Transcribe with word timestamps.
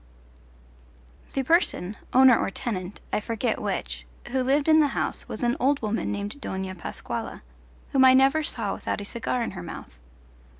The 1.33 1.43
person 1.43 1.95
owner 2.11 2.35
or 2.35 2.49
tenant, 2.49 2.99
I 3.13 3.19
forget 3.19 3.61
which 3.61 4.07
who 4.29 4.41
lived 4.41 4.67
in 4.67 4.79
the 4.79 4.87
house 4.97 5.27
was 5.27 5.43
an 5.43 5.55
old 5.59 5.79
woman 5.83 6.11
named 6.11 6.41
Dona 6.41 6.73
Pascuala, 6.73 7.43
whom 7.91 8.03
I 8.03 8.15
never 8.15 8.41
saw 8.41 8.73
without 8.73 8.99
a 9.01 9.05
cigar 9.05 9.43
in 9.43 9.51
her 9.51 9.61
mouth. 9.61 9.99